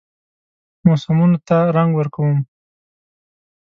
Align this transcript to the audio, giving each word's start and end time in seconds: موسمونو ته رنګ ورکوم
موسمونو 0.85 1.37
ته 1.47 1.57
رنګ 1.75 1.91
ورکوم 1.95 2.37